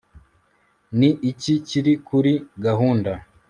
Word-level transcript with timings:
Ni 0.97 1.09
iki 1.31 1.53
kiri 1.67 1.93
kuri 2.07 2.33
gahunda 2.65 3.11